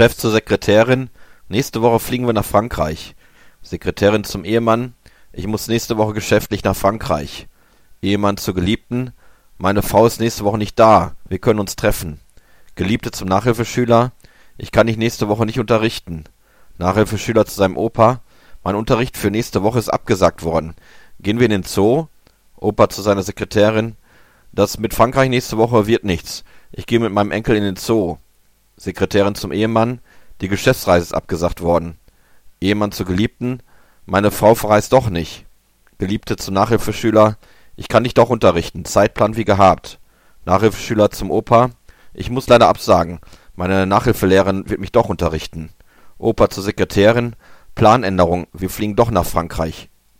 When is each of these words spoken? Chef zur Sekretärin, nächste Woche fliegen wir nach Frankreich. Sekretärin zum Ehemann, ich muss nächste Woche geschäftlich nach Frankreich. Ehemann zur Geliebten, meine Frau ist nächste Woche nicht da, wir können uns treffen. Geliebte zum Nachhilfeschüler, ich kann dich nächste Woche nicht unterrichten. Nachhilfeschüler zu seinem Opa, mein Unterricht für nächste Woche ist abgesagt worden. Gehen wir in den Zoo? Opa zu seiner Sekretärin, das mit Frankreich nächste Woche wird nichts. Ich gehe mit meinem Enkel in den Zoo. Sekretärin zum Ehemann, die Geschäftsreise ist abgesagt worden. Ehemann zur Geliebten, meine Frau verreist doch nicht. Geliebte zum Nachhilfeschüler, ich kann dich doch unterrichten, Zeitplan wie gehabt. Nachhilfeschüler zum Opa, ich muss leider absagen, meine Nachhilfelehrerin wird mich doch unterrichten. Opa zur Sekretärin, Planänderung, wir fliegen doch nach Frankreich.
Chef 0.00 0.16
zur 0.16 0.30
Sekretärin, 0.30 1.10
nächste 1.50 1.82
Woche 1.82 2.00
fliegen 2.00 2.24
wir 2.24 2.32
nach 2.32 2.46
Frankreich. 2.46 3.14
Sekretärin 3.60 4.24
zum 4.24 4.46
Ehemann, 4.46 4.94
ich 5.30 5.46
muss 5.46 5.68
nächste 5.68 5.98
Woche 5.98 6.14
geschäftlich 6.14 6.64
nach 6.64 6.74
Frankreich. 6.74 7.48
Ehemann 8.00 8.38
zur 8.38 8.54
Geliebten, 8.54 9.12
meine 9.58 9.82
Frau 9.82 10.06
ist 10.06 10.18
nächste 10.18 10.44
Woche 10.44 10.56
nicht 10.56 10.78
da, 10.78 11.16
wir 11.28 11.38
können 11.38 11.60
uns 11.60 11.76
treffen. 11.76 12.18
Geliebte 12.76 13.10
zum 13.10 13.28
Nachhilfeschüler, 13.28 14.12
ich 14.56 14.72
kann 14.72 14.86
dich 14.86 14.96
nächste 14.96 15.28
Woche 15.28 15.44
nicht 15.44 15.60
unterrichten. 15.60 16.24
Nachhilfeschüler 16.78 17.44
zu 17.44 17.56
seinem 17.56 17.76
Opa, 17.76 18.22
mein 18.64 18.76
Unterricht 18.76 19.18
für 19.18 19.30
nächste 19.30 19.62
Woche 19.62 19.80
ist 19.80 19.90
abgesagt 19.90 20.44
worden. 20.44 20.76
Gehen 21.20 21.40
wir 21.40 21.44
in 21.44 21.50
den 21.50 21.64
Zoo? 21.64 22.06
Opa 22.56 22.88
zu 22.88 23.02
seiner 23.02 23.22
Sekretärin, 23.22 23.96
das 24.50 24.78
mit 24.78 24.94
Frankreich 24.94 25.28
nächste 25.28 25.58
Woche 25.58 25.86
wird 25.86 26.04
nichts. 26.04 26.42
Ich 26.72 26.86
gehe 26.86 27.00
mit 27.00 27.12
meinem 27.12 27.32
Enkel 27.32 27.54
in 27.54 27.64
den 27.64 27.76
Zoo. 27.76 28.16
Sekretärin 28.80 29.34
zum 29.34 29.52
Ehemann, 29.52 30.00
die 30.40 30.48
Geschäftsreise 30.48 31.02
ist 31.02 31.12
abgesagt 31.12 31.60
worden. 31.60 31.98
Ehemann 32.62 32.92
zur 32.92 33.04
Geliebten, 33.04 33.62
meine 34.06 34.30
Frau 34.30 34.54
verreist 34.54 34.94
doch 34.94 35.10
nicht. 35.10 35.44
Geliebte 35.98 36.36
zum 36.36 36.54
Nachhilfeschüler, 36.54 37.36
ich 37.76 37.88
kann 37.88 38.04
dich 38.04 38.14
doch 38.14 38.30
unterrichten, 38.30 38.86
Zeitplan 38.86 39.36
wie 39.36 39.44
gehabt. 39.44 39.98
Nachhilfeschüler 40.46 41.10
zum 41.10 41.30
Opa, 41.30 41.72
ich 42.14 42.30
muss 42.30 42.48
leider 42.48 42.68
absagen, 42.68 43.20
meine 43.54 43.86
Nachhilfelehrerin 43.86 44.70
wird 44.70 44.80
mich 44.80 44.92
doch 44.92 45.10
unterrichten. 45.10 45.68
Opa 46.16 46.48
zur 46.48 46.64
Sekretärin, 46.64 47.36
Planänderung, 47.74 48.46
wir 48.54 48.70
fliegen 48.70 48.96
doch 48.96 49.10
nach 49.10 49.26
Frankreich. 49.26 49.90